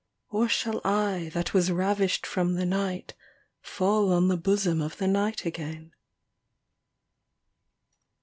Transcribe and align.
Or 0.31 0.49
shall 0.49 0.81
I 0.83 1.29
that 1.35 1.53
was 1.53 1.69
ravished 1.71 2.25
from 2.25 2.55
the 2.55 2.65
night 2.65 3.13
Fall 3.61 4.11
on 4.11 4.29
the 4.29 4.35
bosom 4.35 4.81
of 4.81 4.97
the 4.97 5.05
night 5.05 5.45
again 5.45 5.91